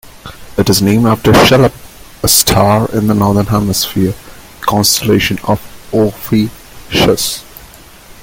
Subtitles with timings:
[0.57, 1.71] It is named after Cheleb,
[2.23, 4.15] a star in the northern hemisphere
[4.61, 5.61] constellation of
[5.93, 7.43] Ophiuchus.